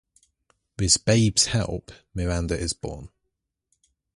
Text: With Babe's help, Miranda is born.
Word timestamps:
With 0.79 1.05
Babe's 1.05 1.45
help, 1.45 1.91
Miranda 2.15 2.59
is 2.59 2.73
born. 2.73 3.09